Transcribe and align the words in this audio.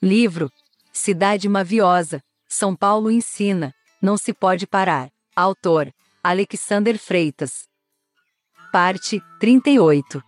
Livro 0.00 0.48
Cidade 0.92 1.48
Maviosa, 1.48 2.22
São 2.48 2.76
Paulo 2.76 3.10
ensina, 3.10 3.74
não 4.00 4.16
se 4.16 4.32
pode 4.32 4.64
parar. 4.64 5.10
Autor 5.34 5.92
Alexander 6.22 6.96
Freitas. 6.96 7.66
Parte 8.70 9.20
38 9.40 10.22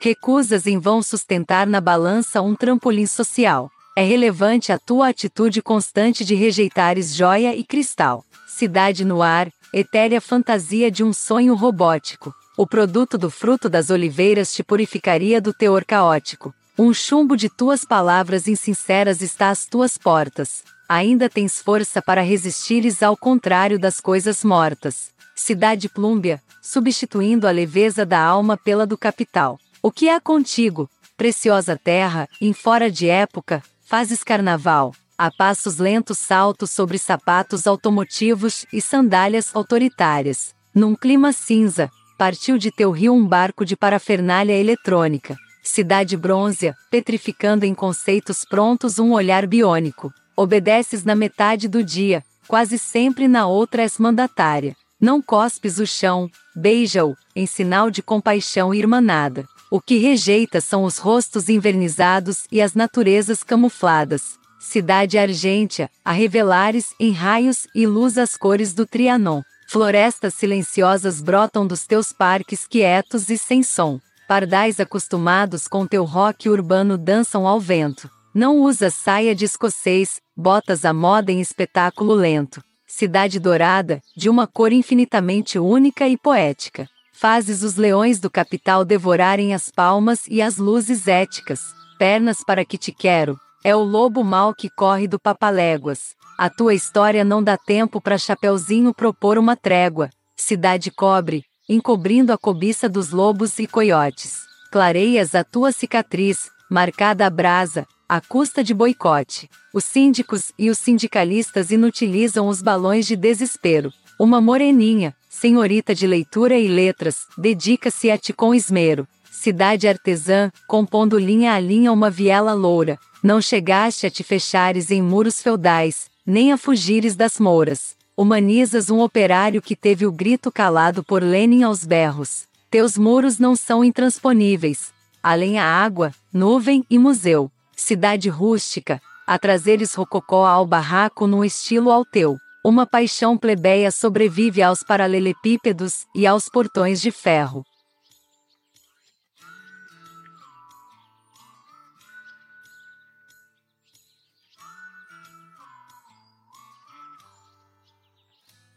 Recusas 0.00 0.68
em 0.68 0.78
vão 0.78 1.02
sustentar 1.02 1.66
na 1.66 1.80
balança 1.80 2.40
um 2.40 2.54
trampolim 2.54 3.06
social. 3.06 3.68
É 3.96 4.04
relevante 4.04 4.70
a 4.70 4.78
tua 4.78 5.08
atitude 5.08 5.60
constante 5.60 6.24
de 6.24 6.36
rejeitares 6.36 7.12
joia 7.12 7.56
e 7.56 7.64
cristal. 7.64 8.24
Cidade 8.46 9.04
no 9.04 9.20
ar, 9.20 9.50
etérea 9.72 10.20
fantasia 10.20 10.92
de 10.92 11.02
um 11.02 11.12
sonho 11.12 11.56
robótico. 11.56 12.32
O 12.56 12.68
produto 12.68 13.18
do 13.18 13.30
fruto 13.30 13.68
das 13.68 13.90
oliveiras 13.90 14.54
te 14.54 14.62
purificaria 14.62 15.40
do 15.40 15.52
teor 15.52 15.84
caótico. 15.84 16.54
Um 16.76 16.92
chumbo 16.92 17.36
de 17.36 17.48
tuas 17.48 17.84
palavras 17.84 18.48
insinceras 18.48 19.20
está 19.20 19.50
às 19.50 19.64
tuas 19.64 19.96
portas. 19.96 20.64
Ainda 20.88 21.30
tens 21.30 21.62
força 21.62 22.02
para 22.02 22.20
resistires 22.20 23.00
ao 23.00 23.16
contrário 23.16 23.78
das 23.78 24.00
coisas 24.00 24.42
mortas. 24.42 25.12
Cidade 25.36 25.88
plúmbia, 25.88 26.42
substituindo 26.60 27.46
a 27.46 27.52
leveza 27.52 28.04
da 28.04 28.20
alma 28.20 28.56
pela 28.56 28.84
do 28.84 28.98
capital. 28.98 29.56
O 29.80 29.92
que 29.92 30.08
há 30.08 30.20
contigo, 30.20 30.90
preciosa 31.16 31.78
terra, 31.78 32.28
em 32.40 32.52
fora 32.52 32.90
de 32.90 33.08
época, 33.08 33.62
fazes 33.84 34.24
carnaval, 34.24 34.92
a 35.16 35.30
passos 35.30 35.78
lentos 35.78 36.18
saltos 36.18 36.72
sobre 36.72 36.98
sapatos 36.98 37.68
automotivos 37.68 38.66
e 38.72 38.80
sandálias 38.80 39.54
autoritárias. 39.54 40.52
Num 40.74 40.96
clima 40.96 41.32
cinza, 41.32 41.88
partiu 42.18 42.58
de 42.58 42.72
teu 42.72 42.90
rio 42.90 43.14
um 43.14 43.24
barco 43.24 43.64
de 43.64 43.76
parafernália 43.76 44.54
eletrônica. 44.54 45.36
Cidade 45.64 46.14
brônzea, 46.14 46.76
petrificando 46.90 47.64
em 47.64 47.74
conceitos 47.74 48.44
prontos 48.44 48.98
um 48.98 49.12
olhar 49.12 49.46
biônico. 49.46 50.12
Obedeces 50.36 51.04
na 51.04 51.14
metade 51.14 51.68
do 51.68 51.82
dia, 51.82 52.22
quase 52.46 52.78
sempre 52.78 53.26
na 53.26 53.46
outra 53.46 53.82
és 53.82 53.98
mandatária. 53.98 54.76
Não 55.00 55.22
cospes 55.22 55.78
o 55.78 55.86
chão, 55.86 56.30
beija-o, 56.54 57.16
em 57.34 57.46
sinal 57.46 57.90
de 57.90 58.02
compaixão 58.02 58.74
irmanada. 58.74 59.46
O 59.70 59.80
que 59.80 59.96
rejeita 59.96 60.60
são 60.60 60.84
os 60.84 60.98
rostos 60.98 61.48
invernizados 61.48 62.44
e 62.52 62.60
as 62.60 62.74
naturezas 62.74 63.42
camufladas. 63.42 64.38
Cidade 64.60 65.16
argêntea, 65.16 65.90
a 66.04 66.12
revelares 66.12 66.94
em 67.00 67.10
raios 67.10 67.66
e 67.74 67.86
luz 67.86 68.18
as 68.18 68.36
cores 68.36 68.74
do 68.74 68.86
Trianon. 68.86 69.42
Florestas 69.66 70.34
silenciosas 70.34 71.22
brotam 71.22 71.66
dos 71.66 71.86
teus 71.86 72.12
parques 72.12 72.66
quietos 72.66 73.30
e 73.30 73.38
sem 73.38 73.62
som. 73.62 73.98
Pardais 74.26 74.80
acostumados 74.80 75.68
com 75.68 75.86
teu 75.86 76.02
rock 76.04 76.48
urbano 76.48 76.96
dançam 76.96 77.46
ao 77.46 77.60
vento. 77.60 78.10
Não 78.34 78.62
usas 78.62 78.94
saia 78.94 79.34
de 79.34 79.44
escocês, 79.44 80.18
botas 80.34 80.86
à 80.86 80.94
moda 80.94 81.30
em 81.30 81.42
espetáculo 81.42 82.14
lento. 82.14 82.62
Cidade 82.86 83.38
dourada, 83.38 84.00
de 84.16 84.30
uma 84.30 84.46
cor 84.46 84.72
infinitamente 84.72 85.58
única 85.58 86.08
e 86.08 86.16
poética. 86.16 86.88
Fazes 87.12 87.62
os 87.62 87.76
leões 87.76 88.18
do 88.18 88.30
capital 88.30 88.82
devorarem 88.82 89.52
as 89.52 89.70
palmas 89.70 90.26
e 90.26 90.40
as 90.40 90.56
luzes 90.56 91.06
éticas. 91.06 91.60
Pernas 91.98 92.38
para 92.46 92.64
que 92.64 92.78
te 92.78 92.92
quero. 92.92 93.38
É 93.62 93.76
o 93.76 93.82
lobo 93.82 94.24
mau 94.24 94.54
que 94.54 94.70
corre 94.70 95.06
do 95.06 95.20
papaléguas. 95.20 96.14
A 96.38 96.48
tua 96.48 96.72
história 96.72 97.24
não 97.24 97.42
dá 97.42 97.58
tempo 97.58 98.00
para 98.00 98.16
Chapeuzinho 98.16 98.94
propor 98.94 99.36
uma 99.36 99.54
trégua. 99.54 100.08
Cidade 100.34 100.90
cobre, 100.90 101.44
encobrindo 101.68 102.32
a 102.32 102.36
cobiça 102.36 102.88
dos 102.88 103.10
lobos 103.10 103.58
e 103.58 103.66
coiotes. 103.66 104.42
Clareias 104.70 105.34
a 105.34 105.42
tua 105.42 105.72
cicatriz, 105.72 106.50
marcada 106.70 107.26
a 107.26 107.30
brasa, 107.30 107.86
à 108.08 108.20
custa 108.20 108.62
de 108.62 108.74
boicote. 108.74 109.48
Os 109.72 109.84
síndicos 109.84 110.52
e 110.58 110.68
os 110.68 110.78
sindicalistas 110.78 111.70
inutilizam 111.70 112.48
os 112.48 112.60
balões 112.60 113.06
de 113.06 113.16
desespero. 113.16 113.92
Uma 114.18 114.40
moreninha, 114.40 115.14
senhorita 115.28 115.94
de 115.94 116.06
leitura 116.06 116.58
e 116.58 116.68
letras, 116.68 117.26
dedica-se 117.38 118.10
a 118.10 118.18
ti 118.18 118.32
com 118.32 118.54
esmero. 118.54 119.08
Cidade 119.30 119.88
artesã, 119.88 120.50
compondo 120.68 121.18
linha 121.18 121.54
a 121.54 121.60
linha 121.60 121.90
uma 121.92 122.10
viela 122.10 122.52
loura. 122.52 122.98
Não 123.22 123.40
chegaste 123.40 124.06
a 124.06 124.10
te 124.10 124.22
fechares 124.22 124.90
em 124.90 125.00
muros 125.00 125.40
feudais, 125.40 126.10
nem 126.26 126.52
a 126.52 126.58
fugires 126.58 127.16
das 127.16 127.40
mouras 127.40 127.96
humanizas 128.16 128.90
um 128.90 129.00
operário 129.00 129.60
que 129.60 129.74
teve 129.74 130.06
o 130.06 130.12
grito 130.12 130.50
calado 130.50 131.02
por 131.02 131.22
Lenin 131.22 131.62
aos 131.62 131.84
berros. 131.84 132.46
Teus 132.70 132.96
muros 132.96 133.38
não 133.38 133.56
são 133.56 133.84
intransponíveis. 133.84 134.92
Além 135.22 135.58
a 135.58 135.64
água, 135.64 136.12
nuvem 136.32 136.84
e 136.88 136.98
museu. 136.98 137.50
Cidade 137.76 138.28
rústica, 138.28 139.00
a 139.26 139.38
trazeres 139.38 139.94
rococó 139.94 140.46
ao 140.46 140.66
barraco 140.66 141.26
num 141.26 141.44
estilo 141.44 141.90
ao 141.90 142.04
teu. 142.04 142.36
Uma 142.64 142.86
paixão 142.86 143.36
plebeia 143.36 143.90
sobrevive 143.90 144.62
aos 144.62 144.82
paralelepípedos 144.82 146.06
e 146.14 146.26
aos 146.26 146.48
portões 146.48 147.00
de 147.00 147.10
ferro. 147.10 147.64